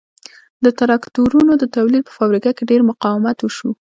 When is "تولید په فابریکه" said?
1.75-2.51